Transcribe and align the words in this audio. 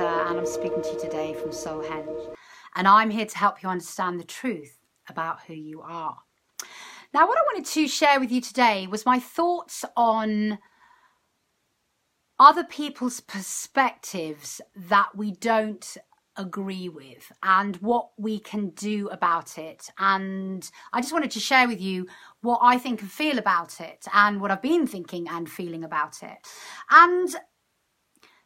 Rita, 0.00 0.24
and 0.28 0.38
I'm 0.38 0.46
speaking 0.46 0.82
to 0.82 0.92
you 0.92 0.98
today 0.98 1.34
from 1.34 1.50
Solhenge. 1.50 2.34
And 2.74 2.88
I'm 2.88 3.10
here 3.10 3.26
to 3.26 3.38
help 3.38 3.62
you 3.62 3.68
understand 3.68 4.18
the 4.18 4.24
truth 4.24 4.78
about 5.10 5.42
who 5.42 5.52
you 5.52 5.82
are. 5.82 6.16
Now, 7.12 7.28
what 7.28 7.36
I 7.36 7.42
wanted 7.52 7.66
to 7.66 7.86
share 7.86 8.18
with 8.18 8.32
you 8.32 8.40
today 8.40 8.86
was 8.86 9.04
my 9.04 9.18
thoughts 9.18 9.84
on 9.98 10.58
other 12.38 12.64
people's 12.64 13.20
perspectives 13.20 14.62
that 14.74 15.08
we 15.14 15.32
don't 15.32 15.98
agree 16.36 16.88
with 16.88 17.30
and 17.42 17.76
what 17.76 18.12
we 18.16 18.38
can 18.38 18.70
do 18.70 19.08
about 19.08 19.58
it. 19.58 19.90
And 19.98 20.70
I 20.94 21.02
just 21.02 21.12
wanted 21.12 21.32
to 21.32 21.40
share 21.40 21.68
with 21.68 21.80
you 21.80 22.06
what 22.40 22.60
I 22.62 22.78
think 22.78 23.02
and 23.02 23.10
feel 23.10 23.38
about 23.38 23.82
it 23.82 24.06
and 24.14 24.40
what 24.40 24.50
I've 24.50 24.62
been 24.62 24.86
thinking 24.86 25.28
and 25.28 25.50
feeling 25.50 25.84
about 25.84 26.22
it. 26.22 26.38
And 26.90 27.36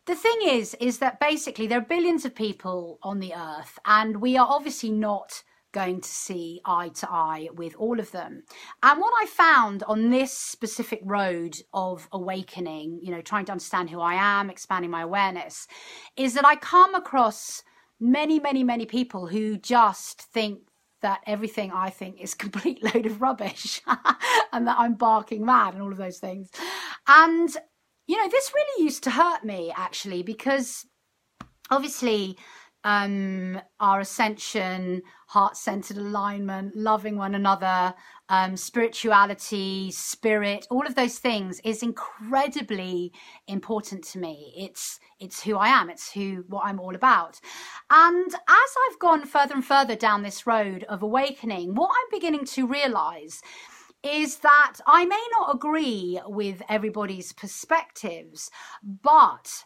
the 0.07 0.15
thing 0.15 0.39
is, 0.43 0.75
is 0.81 0.99
that 0.99 1.21
basically 1.21 1.67
there 1.67 1.79
are 1.79 1.83
billions 1.83 2.25
of 2.25 2.35
people 2.35 2.99
on 3.03 3.21
the 3.21 3.35
earth, 3.35 3.79
and 3.87 4.21
we 4.21 4.37
are 4.37 4.47
obviously 4.49 4.91
not 4.91 5.43
going 5.73 6.01
to 6.01 6.09
see 6.09 6.61
eye 6.65 6.89
to 6.89 7.11
eye 7.11 7.49
with 7.55 7.75
all 7.77 7.99
of 7.99 8.13
them. 8.13 8.45
And 8.83 9.01
what 9.01 9.13
I 9.21 9.27
found 9.27 9.83
on 9.83 10.11
this 10.11 10.33
specific 10.33 11.01
road 11.03 11.57
of 11.75 12.09
awakening, 12.13 13.01
you 13.03 13.11
know, 13.11 13.21
trying 13.21 13.45
to 13.47 13.53
understand 13.53 13.91
who 13.91 14.01
I 14.01 14.15
am, 14.15 14.51
expanding 14.51 14.91
my 14.91 15.03
awareness, 15.03 15.67
is 16.17 16.35
that 16.35 16.47
I 16.47 16.55
come 16.57 16.95
across 16.95 17.63
many, 18.01 18.39
many, 18.39 18.63
many 18.63 18.87
people 18.87 19.27
who 19.27 19.59
just 19.59 20.23
think 20.23 20.61
that 21.03 21.21
everything 21.27 21.73
I 21.73 21.91
think 21.91 22.21
is 22.21 22.35
complete 22.47 22.83
load 22.83 23.05
of 23.05 23.21
rubbish 23.21 23.83
and 24.53 24.67
that 24.67 24.79
I'm 24.79 24.95
barking 24.95 25.45
mad 25.45 25.75
and 25.75 25.83
all 25.83 25.93
of 25.93 25.99
those 25.99 26.19
things. 26.19 26.51
And, 27.09 27.55
you 28.07 28.17
know, 28.17 28.29
this 28.29 28.53
really 28.55 28.85
used 28.85 29.03
to 29.05 29.11
hurt 29.11 29.45
me 29.45 29.73
actually 29.77 30.23
because 30.23 30.87
obviously 31.71 32.37
um, 32.85 33.59
our 33.81 34.01
ascension, 34.01 35.03
heart 35.27 35.57
centered 35.57 35.97
alignment, 35.97 36.77
loving 36.77 37.17
one 37.17 37.35
another, 37.35 37.95
um, 38.29 38.57
spirituality, 38.59 39.91
spirit, 39.91 40.67
all 40.71 40.87
of 40.87 40.95
those 40.95 41.19
things 41.19 41.61
is 41.65 41.83
incredibly 41.83 43.11
important 43.49 44.05
to 44.05 44.19
me. 44.19 44.53
It's 44.57 45.01
it's 45.19 45.43
who 45.43 45.57
I 45.57 45.69
am. 45.69 45.89
It's 45.89 46.13
who 46.13 46.45
what 46.49 46.67
I'm 46.67 46.79
all 46.79 46.95
about. 46.95 47.41
And 47.91 48.35
as 48.35 48.39
I've 48.91 48.99
gone 48.99 49.25
further 49.25 49.55
and 49.55 49.65
further 49.65 49.97
down 49.97 50.23
this 50.23 50.47
road 50.47 50.85
of 50.85 51.03
awakening, 51.03 51.75
what 51.75 51.91
I'm 51.91 52.19
beginning 52.19 52.45
to 52.47 52.67
realize 52.67 53.41
is 54.05 54.37
that 54.39 54.75
I 54.87 55.07
may 55.07 55.23
not 55.33 55.55
agree 55.55 56.21
with 56.27 56.63
everybody's 56.69 57.33
perspectives, 57.33 58.51
but 58.83 59.65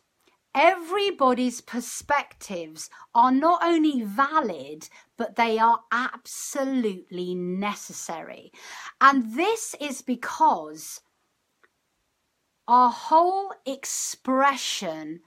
everybody's 0.54 1.60
perspectives 1.60 2.88
are 3.14 3.32
not 3.32 3.62
only 3.62 4.02
valid, 4.02 4.88
but 5.16 5.36
they 5.36 5.58
are 5.58 5.80
absolutely 5.90 7.34
necessary. 7.34 8.52
And 9.00 9.34
this 9.34 9.74
is 9.80 10.02
because 10.02 11.00
our 12.68 12.90
whole 12.90 13.52
expression 13.66 15.20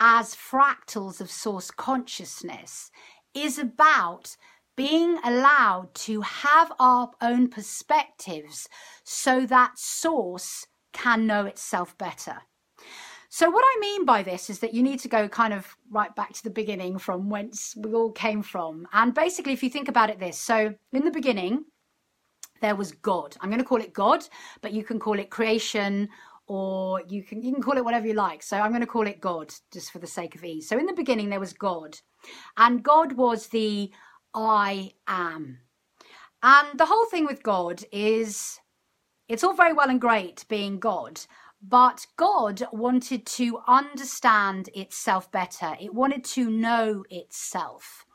as 0.00 0.34
fractals 0.34 1.20
of 1.20 1.30
source 1.30 1.70
consciousness 1.70 2.90
is 3.34 3.58
about 3.58 4.36
being 4.78 5.18
allowed 5.24 5.92
to 5.92 6.20
have 6.20 6.72
our 6.78 7.10
own 7.20 7.48
perspectives 7.48 8.68
so 9.02 9.44
that 9.44 9.76
source 9.76 10.68
can 10.92 11.26
know 11.26 11.46
itself 11.46 11.98
better. 11.98 12.36
So, 13.28 13.50
what 13.50 13.64
I 13.66 13.80
mean 13.80 14.04
by 14.04 14.22
this 14.22 14.48
is 14.48 14.60
that 14.60 14.72
you 14.72 14.84
need 14.84 15.00
to 15.00 15.08
go 15.08 15.28
kind 15.28 15.52
of 15.52 15.76
right 15.90 16.14
back 16.14 16.32
to 16.32 16.44
the 16.44 16.50
beginning 16.50 16.96
from 16.96 17.28
whence 17.28 17.74
we 17.76 17.92
all 17.92 18.12
came 18.12 18.40
from. 18.40 18.86
And 18.92 19.12
basically, 19.12 19.52
if 19.52 19.64
you 19.64 19.68
think 19.68 19.88
about 19.88 20.10
it 20.10 20.20
this 20.20 20.38
so, 20.38 20.72
in 20.92 21.04
the 21.04 21.10
beginning, 21.10 21.64
there 22.60 22.76
was 22.76 22.92
God. 22.92 23.36
I'm 23.40 23.50
going 23.50 23.60
to 23.60 23.66
call 23.66 23.80
it 23.80 23.92
God, 23.92 24.24
but 24.62 24.72
you 24.72 24.84
can 24.84 25.00
call 25.00 25.18
it 25.18 25.28
creation 25.28 26.08
or 26.46 27.02
you 27.08 27.24
can 27.24 27.42
you 27.42 27.52
can 27.52 27.62
call 27.62 27.76
it 27.76 27.84
whatever 27.84 28.06
you 28.06 28.14
like. 28.14 28.44
So 28.44 28.58
I'm 28.58 28.70
going 28.70 28.80
to 28.80 28.86
call 28.86 29.08
it 29.08 29.20
God 29.20 29.52
just 29.72 29.90
for 29.90 29.98
the 29.98 30.06
sake 30.06 30.36
of 30.36 30.44
ease. 30.44 30.68
So 30.68 30.78
in 30.78 30.86
the 30.86 30.92
beginning 30.92 31.30
there 31.30 31.40
was 31.40 31.52
God. 31.52 31.98
And 32.56 32.82
God 32.82 33.12
was 33.12 33.48
the 33.48 33.90
I 34.46 34.92
am. 35.06 35.58
And 36.42 36.78
the 36.78 36.86
whole 36.86 37.06
thing 37.06 37.26
with 37.26 37.42
God 37.42 37.84
is 37.90 38.60
it's 39.28 39.44
all 39.44 39.54
very 39.54 39.72
well 39.72 39.90
and 39.90 40.00
great 40.00 40.44
being 40.48 40.78
God, 40.78 41.20
but 41.60 42.06
God 42.16 42.62
wanted 42.72 43.26
to 43.26 43.58
understand 43.66 44.70
itself 44.74 45.30
better. 45.32 45.76
It 45.80 45.92
wanted 45.92 46.24
to 46.24 46.48
know 46.48 47.04
itself. 47.10 48.06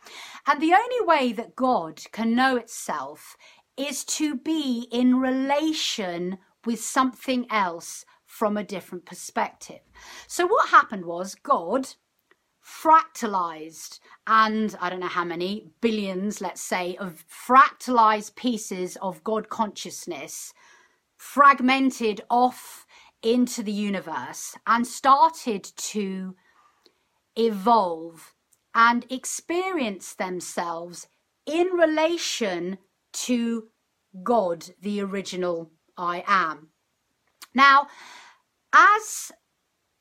And 0.47 0.61
the 0.61 0.73
only 0.73 1.05
way 1.05 1.33
that 1.33 1.55
God 1.55 2.01
can 2.11 2.35
know 2.35 2.55
itself 2.55 3.35
is 3.77 4.03
to 4.05 4.35
be 4.35 4.87
in 4.91 5.19
relation 5.19 6.37
with 6.65 6.83
something 6.83 7.45
else 7.51 8.05
from 8.25 8.57
a 8.57 8.63
different 8.63 9.05
perspective. 9.05 9.81
So, 10.27 10.47
what 10.47 10.69
happened 10.69 11.05
was 11.05 11.35
God 11.35 11.87
fractalized, 12.63 13.99
and 14.25 14.75
I 14.79 14.89
don't 14.89 15.01
know 15.01 15.07
how 15.07 15.25
many 15.25 15.67
billions, 15.81 16.41
let's 16.41 16.61
say, 16.61 16.95
of 16.97 17.25
fractalized 17.27 18.35
pieces 18.35 18.97
of 19.01 19.23
God 19.23 19.49
consciousness 19.49 20.53
fragmented 21.17 22.21
off 22.29 22.85
into 23.21 23.63
the 23.63 23.71
universe 23.71 24.55
and 24.67 24.85
started 24.85 25.63
to 25.63 26.35
evolve 27.35 28.33
and 28.75 29.05
experience 29.09 30.13
themselves 30.15 31.07
in 31.45 31.67
relation 31.67 32.77
to 33.13 33.67
God, 34.23 34.65
the 34.81 35.01
original 35.01 35.71
I 35.97 36.23
am. 36.27 36.69
Now, 37.53 37.87
as 38.73 39.31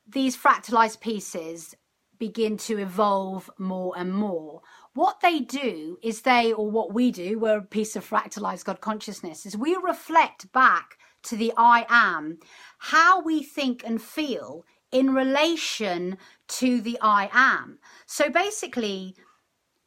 these 0.07 0.37
fractalized 0.37 1.01
pieces 1.01 1.75
begin 2.23 2.57
to 2.57 2.79
evolve 2.79 3.51
more 3.59 3.93
and 3.97 4.15
more, 4.15 4.63
what 4.95 5.21
they 5.23 5.41
do 5.41 5.99
is 6.05 6.23
they, 6.23 6.53
or 6.53 6.71
what 6.71 6.95
we 6.95 7.11
do, 7.11 7.37
we're 7.37 7.59
a 7.59 7.63
piece 7.63 7.97
of 7.97 8.09
fractalized 8.09 8.65
God 8.65 8.81
consciousness, 8.81 9.45
is 9.45 9.57
we 9.57 9.75
reflect 9.75 10.53
back 10.53 10.99
to 11.25 11.35
the 11.35 11.53
I 11.57 11.85
am 11.89 12.39
how 12.79 13.21
we 13.21 13.43
think 13.43 13.83
and 13.85 14.01
feel 14.01 14.65
in 14.93 15.13
relation 15.15 16.17
to 16.61 16.81
the 16.81 16.97
I 17.03 17.29
am. 17.33 17.81
So 18.07 18.31
basically, 18.31 19.17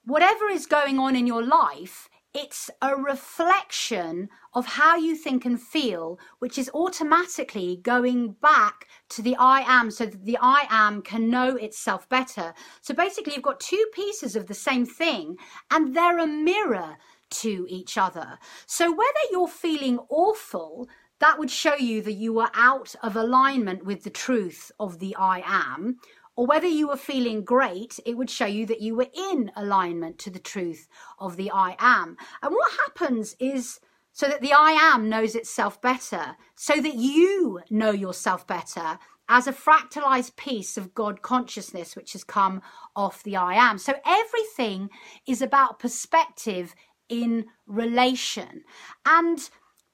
whatever 0.03 0.49
is 0.49 0.65
going 0.65 0.99
on 0.99 1.15
in 1.15 1.27
your 1.27 1.41
life 1.41 2.09
it's 2.35 2.69
a 2.81 2.95
reflection 2.95 4.27
of 4.53 4.65
how 4.65 4.97
you 4.97 5.15
think 5.15 5.45
and 5.45 5.59
feel, 5.59 6.19
which 6.39 6.57
is 6.57 6.69
automatically 6.73 7.79
going 7.81 8.33
back 8.41 8.87
to 9.09 9.21
the 9.21 9.37
I 9.39 9.61
am 9.61 9.89
so 9.89 10.05
that 10.05 10.25
the 10.25 10.37
I 10.41 10.67
am 10.69 11.01
can 11.01 11.29
know 11.29 11.55
itself 11.55 12.09
better. 12.09 12.53
So 12.81 12.93
basically, 12.93 13.33
you've 13.33 13.43
got 13.43 13.61
two 13.61 13.83
pieces 13.93 14.35
of 14.35 14.47
the 14.47 14.53
same 14.53 14.85
thing 14.85 15.37
and 15.71 15.95
they're 15.95 16.19
a 16.19 16.27
mirror 16.27 16.97
to 17.29 17.65
each 17.69 17.97
other. 17.97 18.37
So 18.65 18.91
whether 18.91 19.19
you're 19.31 19.47
feeling 19.47 19.99
awful, 20.09 20.89
that 21.19 21.39
would 21.39 21.51
show 21.51 21.75
you 21.75 22.01
that 22.01 22.13
you 22.13 22.39
are 22.39 22.51
out 22.53 22.95
of 23.01 23.15
alignment 23.15 23.85
with 23.85 24.03
the 24.03 24.09
truth 24.09 24.71
of 24.79 24.99
the 24.99 25.15
I 25.17 25.41
am, 25.45 25.99
or 26.35 26.45
whether 26.45 26.67
you 26.67 26.87
were 26.87 26.97
feeling 26.97 27.43
great, 27.43 27.99
it 28.05 28.17
would 28.17 28.29
show 28.29 28.45
you 28.45 28.65
that 28.65 28.81
you 28.81 28.95
were 28.95 29.07
in 29.13 29.51
alignment 29.55 30.19
to 30.19 30.29
the 30.29 30.39
truth 30.39 30.87
of 31.19 31.37
the 31.37 31.49
I 31.51 31.75
am. 31.79 32.17
And 32.41 32.53
what 32.53 32.71
happens 32.85 33.35
is 33.39 33.79
so 34.11 34.27
that 34.27 34.41
the 34.41 34.53
I 34.53 34.71
am 34.71 35.09
knows 35.09 35.35
itself 35.35 35.81
better, 35.81 36.37
so 36.55 36.75
that 36.81 36.95
you 36.95 37.61
know 37.69 37.91
yourself 37.91 38.47
better 38.47 38.97
as 39.27 39.47
a 39.47 39.53
fractalized 39.53 40.35
piece 40.35 40.77
of 40.77 40.93
God 40.93 41.21
consciousness 41.21 41.95
which 41.95 42.13
has 42.13 42.23
come 42.23 42.61
off 42.95 43.23
the 43.23 43.35
I 43.35 43.55
am. 43.55 43.77
So 43.77 43.93
everything 44.05 44.89
is 45.27 45.41
about 45.41 45.79
perspective 45.79 46.75
in 47.09 47.45
relation. 47.65 48.63
And 49.05 49.49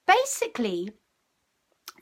basically, 0.06 0.92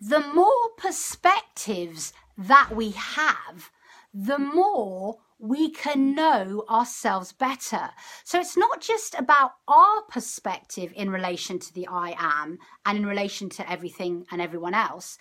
the 0.00 0.20
more 0.20 0.70
perspectives 0.76 2.12
that 2.36 2.70
we 2.74 2.90
have, 2.90 3.70
the 4.12 4.38
more 4.38 5.18
we 5.40 5.70
can 5.70 6.14
know 6.14 6.64
ourselves 6.68 7.32
better. 7.32 7.90
So 8.24 8.38
it's 8.38 8.58
not 8.58 8.82
just 8.82 9.14
about 9.18 9.52
our 9.66 10.02
perspective 10.02 10.92
in 10.94 11.08
relation 11.10 11.58
to 11.58 11.72
the 11.72 11.86
I 11.86 12.14
am 12.18 12.58
and 12.84 12.98
in 12.98 13.06
relation 13.06 13.48
to 13.50 13.70
everything 13.70 14.26
and 14.30 14.42
everyone 14.42 14.74
else. 14.74 15.16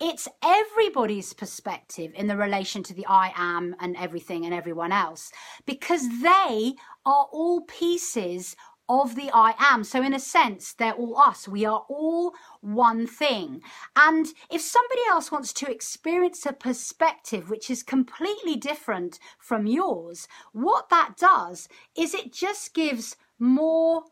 It's 0.00 0.26
everybody's 0.42 1.32
perspective 1.34 2.10
in 2.16 2.26
the 2.26 2.36
relation 2.36 2.82
to 2.84 2.94
the 2.94 3.06
I 3.06 3.32
am 3.36 3.76
and 3.78 3.96
everything 3.96 4.44
and 4.44 4.52
everyone 4.52 4.90
else 4.90 5.30
because 5.66 6.08
they 6.22 6.74
are 7.06 7.28
all 7.30 7.60
pieces 7.68 8.56
of 8.90 9.14
the 9.14 9.30
I 9.32 9.54
am. 9.58 9.84
So, 9.84 10.02
in 10.02 10.12
a 10.12 10.18
sense, 10.18 10.72
they're 10.72 10.94
all 10.94 11.16
us. 11.16 11.46
We 11.46 11.64
are 11.64 11.84
all 11.88 12.34
one 12.60 13.06
thing. 13.06 13.62
And 13.94 14.26
if 14.50 14.60
somebody 14.60 15.02
else 15.08 15.30
wants 15.30 15.52
to 15.54 15.70
experience 15.70 16.44
a 16.44 16.52
perspective 16.52 17.48
which 17.48 17.70
is 17.70 17.84
completely 17.84 18.56
different 18.56 19.20
from 19.38 19.66
yours, 19.66 20.26
what 20.52 20.88
that 20.90 21.14
does 21.16 21.68
is 21.96 22.14
it 22.14 22.32
just 22.32 22.74
gives 22.74 23.16
more 23.38 24.02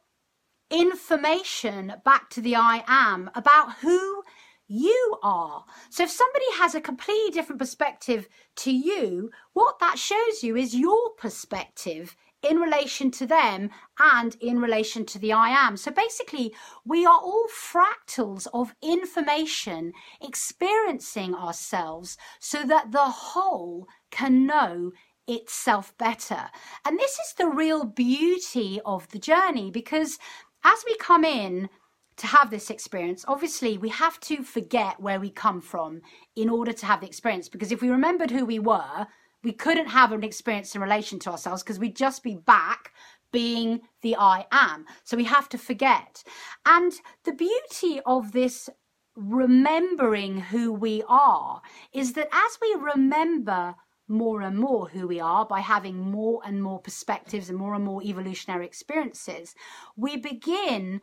information 0.71 1.95
back 2.05 2.31
to 2.31 2.41
the 2.41 2.55
I 2.55 2.85
am 2.87 3.31
about 3.35 3.79
who 3.81 4.23
you 4.69 5.19
are. 5.23 5.65
So 5.89 6.05
if 6.05 6.11
somebody 6.11 6.45
has 6.59 6.75
a 6.75 6.81
completely 6.81 7.31
different 7.31 7.59
perspective 7.59 8.29
to 8.57 8.71
you, 8.71 9.31
what 9.55 9.79
that 9.81 9.99
shows 9.99 10.43
you 10.43 10.57
is 10.57 10.75
your 10.75 11.11
perspective 11.17 12.15
in 12.43 12.59
relation 12.59 13.11
to 13.11 13.27
them 13.27 13.71
and 13.99 14.37
in 14.41 14.61
relation 14.61 15.05
to 15.07 15.19
the 15.19 15.33
I 15.33 15.49
am. 15.49 15.77
So 15.77 15.91
basically, 15.91 16.55
we 16.85 17.05
are 17.05 17.19
all 17.19 17.47
fractals 17.49 18.47
of 18.55 18.75
information 18.83 19.93
experiencing 20.21 21.35
ourselves 21.35 22.17
so 22.39 22.65
that 22.65 22.93
the 22.93 23.05
whole 23.05 23.89
can 24.11 24.47
know 24.47 24.93
itself 25.27 25.97
better. 25.99 26.49
And 26.85 26.99
this 26.99 27.19
is 27.19 27.35
the 27.37 27.49
real 27.49 27.85
beauty 27.85 28.81
of 28.85 29.09
the 29.09 29.19
journey 29.19 29.71
because 29.71 30.19
as 30.65 30.83
we 30.87 30.97
come 30.97 31.25
in 31.25 31.69
to 32.17 32.27
have 32.27 32.51
this 32.51 32.71
experience, 32.71 33.25
obviously 33.29 33.79
we 33.79 33.91
have 33.91 34.19
to 34.21 34.43
forget 34.43 35.01
where 35.01 35.21
we 35.21 35.31
come 35.31 35.61
from 35.61 36.01
in 36.35 36.49
order 36.49 36.73
to 36.73 36.87
have 36.87 37.01
the 37.01 37.07
experience. 37.07 37.49
Because 37.49 37.73
if 37.73 37.83
we 37.83 37.91
remembered 37.91 38.31
who 38.31 38.45
we 38.45 38.59
were, 38.59 39.07
we 39.49 39.55
couldn't 39.55 39.87
have 39.87 40.13
an 40.13 40.23
experience 40.23 40.75
in 40.75 40.83
relation 40.83 41.19
to 41.19 41.31
ourselves 41.31 41.63
because 41.63 41.79
we'd 41.79 41.97
just 41.97 42.23
be 42.23 42.37
back 42.37 42.93
being 43.33 43.81
the 44.03 44.15
I 44.15 44.45
am. 44.53 44.85
So 45.05 45.17
we 45.17 45.25
have 45.25 45.49
to 45.49 45.57
forget. 45.57 46.23
And 46.67 46.93
the 47.25 47.33
beauty 47.33 48.03
of 48.05 48.33
this 48.33 48.69
remembering 49.17 50.39
who 50.39 50.71
we 50.71 51.03
are 51.09 51.63
is 51.95 52.13
that 52.13 52.29
as 52.31 52.59
we 52.61 52.77
remember 52.79 53.75
more 54.07 54.43
and 54.43 54.59
more 54.59 54.91
who 54.91 55.09
we 55.09 55.19
are 55.19 55.47
by 55.47 55.61
having 55.61 55.99
more 55.99 56.43
and 56.45 56.63
more 56.63 56.81
perspectives 56.81 57.49
and 57.49 57.57
more 57.57 57.73
and 57.73 57.85
more 57.85 58.03
evolutionary 58.03 58.67
experiences, 58.67 59.55
we 59.97 60.19
begin 60.19 61.01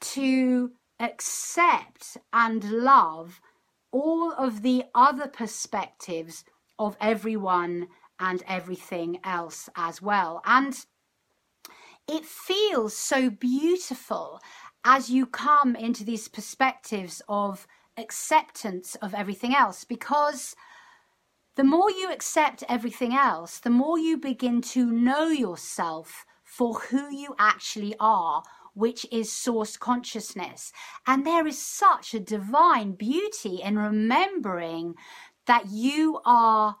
to 0.00 0.70
accept 1.00 2.18
and 2.32 2.70
love 2.70 3.40
all 3.90 4.32
of 4.34 4.62
the 4.62 4.84
other 4.94 5.26
perspectives 5.26 6.44
of 6.80 6.96
everyone 7.00 7.86
and 8.18 8.42
everything 8.48 9.20
else 9.22 9.68
as 9.76 10.02
well. 10.02 10.42
And 10.44 10.74
it 12.08 12.24
feels 12.24 12.96
so 12.96 13.30
beautiful 13.30 14.40
as 14.84 15.10
you 15.10 15.26
come 15.26 15.76
into 15.76 16.04
these 16.04 16.26
perspectives 16.26 17.22
of 17.28 17.66
acceptance 17.96 18.96
of 18.96 19.14
everything 19.14 19.54
else 19.54 19.84
because 19.84 20.56
the 21.56 21.64
more 21.64 21.90
you 21.90 22.10
accept 22.10 22.64
everything 22.68 23.14
else, 23.14 23.58
the 23.58 23.70
more 23.70 23.98
you 23.98 24.16
begin 24.16 24.62
to 24.62 24.86
know 24.86 25.28
yourself 25.28 26.24
for 26.42 26.74
who 26.74 27.14
you 27.14 27.34
actually 27.38 27.94
are, 28.00 28.42
which 28.74 29.04
is 29.12 29.30
source 29.30 29.76
consciousness. 29.76 30.72
And 31.06 31.26
there 31.26 31.46
is 31.46 31.60
such 31.60 32.14
a 32.14 32.20
divine 32.20 32.92
beauty 32.92 33.60
in 33.62 33.78
remembering 33.78 34.94
that 35.50 35.68
you 35.68 36.20
are 36.24 36.76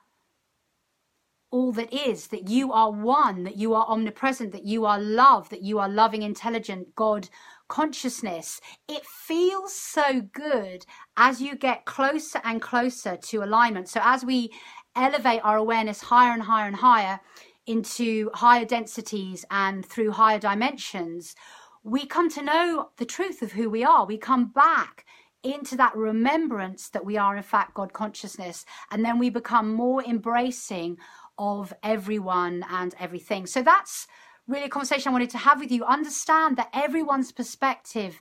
all 1.50 1.72
that 1.72 1.92
is, 1.92 2.28
that 2.28 2.48
you 2.48 2.72
are 2.72 2.92
one, 2.92 3.42
that 3.42 3.56
you 3.56 3.74
are 3.74 3.84
omnipresent, 3.88 4.52
that 4.52 4.64
you 4.64 4.86
are 4.86 5.00
love, 5.00 5.48
that 5.48 5.62
you 5.62 5.80
are 5.80 5.88
loving, 5.88 6.22
intelligent 6.22 6.94
God 6.94 7.28
consciousness. 7.66 8.60
It 8.86 9.04
feels 9.04 9.74
so 9.74 10.20
good 10.20 10.86
as 11.16 11.42
you 11.42 11.56
get 11.56 11.84
closer 11.84 12.40
and 12.44 12.62
closer 12.62 13.16
to 13.16 13.42
alignment. 13.42 13.88
So 13.88 14.00
as 14.04 14.24
we 14.24 14.52
elevate 14.94 15.40
our 15.42 15.56
awareness 15.56 16.00
higher 16.00 16.32
and 16.32 16.42
higher 16.44 16.68
and 16.68 16.76
higher 16.76 17.18
into 17.66 18.30
higher 18.34 18.64
densities 18.64 19.44
and 19.50 19.84
through 19.84 20.12
higher 20.12 20.38
dimensions, 20.38 21.34
we 21.82 22.06
come 22.06 22.30
to 22.30 22.42
know 22.42 22.90
the 22.98 23.04
truth 23.04 23.42
of 23.42 23.50
who 23.50 23.68
we 23.68 23.82
are. 23.82 24.06
We 24.06 24.16
come 24.16 24.52
back 24.52 25.06
into 25.42 25.76
that 25.76 25.96
remembrance 25.96 26.88
that 26.90 27.04
we 27.04 27.16
are 27.16 27.36
in 27.36 27.42
fact 27.42 27.74
God 27.74 27.92
consciousness. 27.92 28.64
And 28.90 29.04
then 29.04 29.18
we 29.18 29.30
become 29.30 29.74
more 29.74 30.02
embracing 30.04 30.98
of 31.38 31.72
everyone 31.82 32.64
and 32.70 32.94
everything. 32.98 33.46
So 33.46 33.62
that's 33.62 34.06
really 34.46 34.66
a 34.66 34.68
conversation 34.68 35.10
I 35.10 35.12
wanted 35.12 35.30
to 35.30 35.38
have 35.38 35.60
with 35.60 35.72
you. 35.72 35.84
Understand 35.84 36.56
that 36.56 36.70
everyone's 36.74 37.32
perspective 37.32 38.20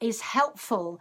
is 0.00 0.20
helpful 0.20 1.00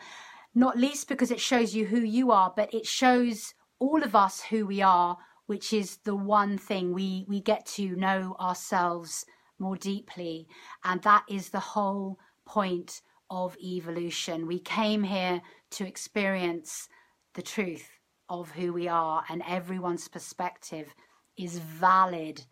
not 0.56 0.78
least 0.78 1.08
because 1.08 1.30
it 1.30 1.40
shows 1.40 1.76
you 1.76 1.86
who 1.86 2.00
you 2.00 2.32
are 2.32 2.52
but 2.56 2.74
it 2.74 2.86
shows 2.86 3.54
all 3.78 4.04
of 4.04 4.16
us 4.16 4.42
who 4.42 4.66
we 4.66 4.82
are 4.82 5.16
which 5.46 5.72
is 5.72 5.98
the 6.04 6.16
one 6.16 6.58
thing 6.58 6.92
we 6.92 7.24
we 7.28 7.40
get 7.40 7.66
to 7.66 7.96
know 7.96 8.36
ourselves 8.40 9.26
more 9.60 9.76
deeply. 9.76 10.48
And 10.84 11.02
that 11.04 11.24
is 11.30 11.50
the 11.50 11.60
whole 11.60 12.18
point 12.46 13.02
of 13.30 13.58
evolution. 13.62 14.48
We 14.48 14.60
came 14.60 15.04
here 15.04 15.42
to 15.72 15.86
experience 15.88 16.88
the 17.34 17.42
truth 17.42 17.90
of 18.30 18.52
who 18.52 18.74
we 18.74 18.88
are, 18.88 19.24
and 19.30 19.44
everyone's 19.48 20.08
perspective 20.08 20.94
is 21.38 21.60
valid 21.60 22.46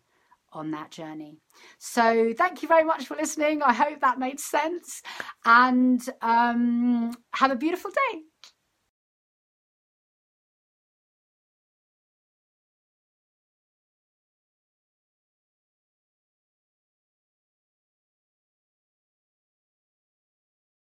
on 0.52 0.70
that 0.70 0.90
journey. 0.90 1.38
So, 1.78 2.32
thank 2.36 2.62
you 2.62 2.68
very 2.68 2.84
much 2.84 3.06
for 3.06 3.16
listening. 3.16 3.62
I 3.62 3.72
hope 3.72 4.00
that 4.00 4.18
made 4.18 4.40
sense, 4.40 5.02
and 5.44 6.00
um, 6.22 7.12
have 7.34 7.50
a 7.50 7.56
beautiful 7.56 7.90
day. 7.90 8.20